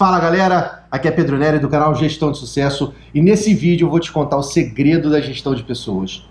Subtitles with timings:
[0.00, 3.90] Fala galera, aqui é Pedro Nery do canal Gestão de Sucesso e nesse vídeo eu
[3.90, 6.26] vou te contar o segredo da gestão de pessoas.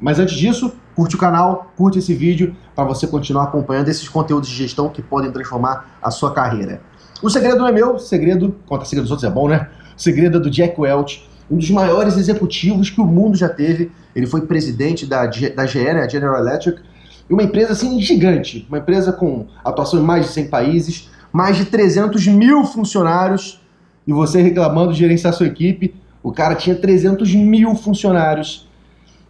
[0.00, 4.48] Mas antes disso, curte o canal, curte esse vídeo para você continuar acompanhando esses conteúdos
[4.48, 6.82] de gestão que podem transformar a sua carreira.
[7.20, 9.68] O segredo não é meu, segredo, conta segredo dos outros é bom, né?
[9.98, 13.90] O segredo é do Jack Welch, um dos maiores executivos que o mundo já teve.
[14.14, 16.80] Ele foi presidente da, da GE, né, General Electric,
[17.28, 21.64] uma empresa assim gigante, uma empresa com atuação em mais de 100 países, mais de
[21.64, 23.60] 300 mil funcionários,
[24.06, 28.68] e você reclamando de gerenciar sua equipe, o cara tinha 300 mil funcionários.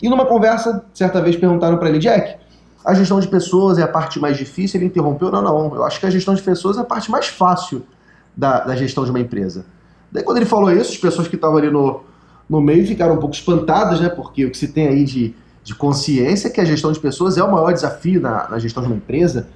[0.02, 2.36] E numa conversa, certa vez perguntaram para ele, Jack,
[2.84, 4.78] a gestão de pessoas é a parte mais difícil?
[4.78, 7.26] Ele interrompeu, não, não, eu acho que a gestão de pessoas é a parte mais
[7.26, 7.82] fácil
[8.34, 9.66] da, da gestão de uma empresa.
[10.10, 12.00] Daí quando ele falou isso, as pessoas que estavam ali no,
[12.48, 14.08] no meio ficaram um pouco espantadas, né?
[14.08, 17.36] Porque o que se tem aí de, de consciência é que a gestão de pessoas
[17.36, 19.48] é o maior desafio na, na gestão de uma empresa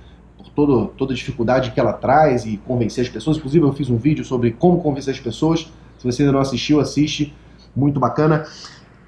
[0.54, 3.36] todo, toda dificuldade que ela traz e convencer as pessoas.
[3.36, 5.72] Inclusive, eu fiz um vídeo sobre como convencer as pessoas.
[5.98, 7.34] Se você ainda não assistiu, assiste.
[7.74, 8.46] Muito bacana.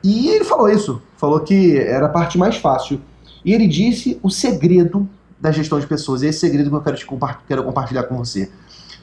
[0.03, 1.01] E ele falou isso.
[1.17, 3.01] Falou que era a parte mais fácil.
[3.45, 5.09] E ele disse o segredo
[5.41, 6.23] da gestão de pessoas.
[6.23, 7.07] E é esse segredo que eu quero, te
[7.47, 8.51] quero compartilhar com você.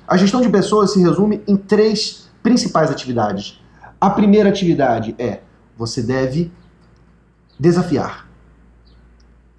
[0.07, 3.61] A gestão de pessoas se resume em três principais atividades.
[3.99, 5.39] A primeira atividade é
[5.77, 6.51] você deve
[7.57, 8.27] desafiar.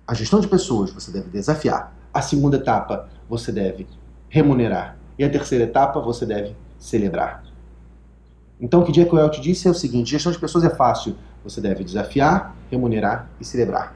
[0.07, 1.95] A gestão de pessoas você deve desafiar.
[2.15, 3.89] A segunda etapa você deve
[4.29, 4.97] remunerar.
[5.19, 7.43] E a terceira etapa você deve celebrar.
[8.61, 11.17] Então o que Jack Welch disse é o seguinte: gestão de pessoas é fácil.
[11.43, 13.95] Você deve desafiar, remunerar e celebrar.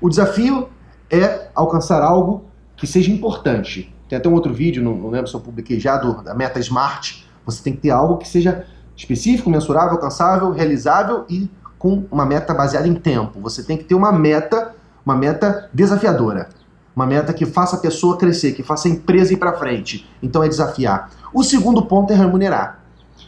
[0.00, 0.68] O desafio
[1.10, 2.44] é alcançar algo
[2.76, 3.92] que seja importante.
[4.08, 6.60] Tem até um outro vídeo, não, não lembro se eu publiquei já, do, da meta
[6.60, 7.24] SMART.
[7.46, 12.54] Você tem que ter algo que seja específico, mensurável, alcançável, realizável e com uma meta
[12.54, 13.40] baseada em tempo.
[13.40, 16.48] Você tem que ter uma meta, uma meta desafiadora.
[16.94, 20.08] Uma meta que faça a pessoa crescer, que faça a empresa ir para frente.
[20.22, 21.10] Então é desafiar.
[21.32, 22.78] O segundo ponto é remunerar.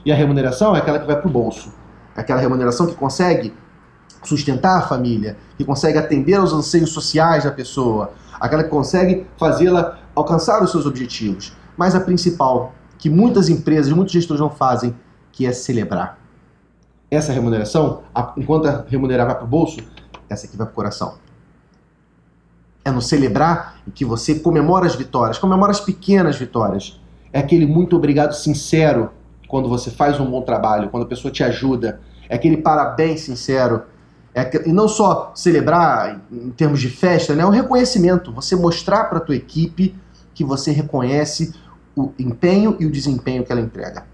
[0.04, 1.72] E a remuneração é aquela que vai para o bolso.
[2.16, 3.52] É aquela remuneração que consegue
[4.22, 9.98] sustentar a família, que consegue atender aos anseios sociais da pessoa, aquela que consegue fazê-la
[10.14, 11.56] alcançar os seus objetivos.
[11.76, 14.94] Mas a principal, que muitas empresas, muitos gestores não fazem,
[15.32, 16.18] que é celebrar.
[17.10, 18.02] Essa remuneração,
[18.36, 19.80] enquanto a remunerar vai para o bolso,
[20.28, 21.25] essa aqui vai para o coração
[22.86, 27.00] é no celebrar que você comemora as vitórias, comemora as pequenas vitórias.
[27.32, 29.10] É aquele muito obrigado sincero
[29.48, 32.00] quando você faz um bom trabalho, quando a pessoa te ajuda.
[32.28, 33.82] É aquele parabéns sincero.
[34.32, 37.42] É, e não só celebrar em termos de festa, né?
[37.42, 38.32] É um reconhecimento.
[38.32, 39.92] Você mostrar para a tua equipe
[40.32, 41.52] que você reconhece
[41.96, 44.06] o empenho e o desempenho que ela entrega.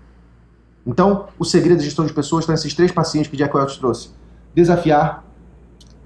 [0.86, 4.12] Então, o segredo da gestão de pessoas está nesses três passinhos que Jack Welch trouxe.
[4.54, 5.24] Desafiar,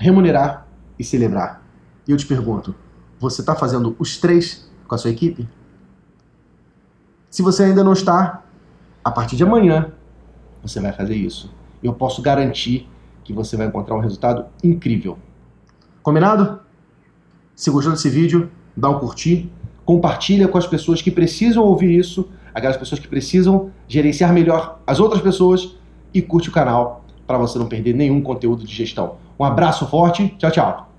[0.00, 0.66] remunerar
[0.98, 1.66] e celebrar.
[2.06, 2.75] E eu te pergunto,
[3.19, 5.49] você está fazendo os três com a sua equipe?
[7.31, 8.44] Se você ainda não está,
[9.05, 9.93] a partir de amanhã
[10.62, 11.53] você vai fazer isso.
[11.83, 12.89] Eu posso garantir
[13.25, 15.19] que você vai encontrar um resultado incrível.
[16.03, 16.61] Combinado?
[17.55, 19.50] Se gostou desse vídeo, dá um curtir,
[19.84, 25.00] compartilha com as pessoas que precisam ouvir isso, aquelas pessoas que precisam gerenciar melhor as
[25.00, 25.77] outras pessoas
[26.12, 29.16] e curte o canal para você não perder nenhum conteúdo de gestão.
[29.39, 30.96] Um abraço forte, tchau, tchau.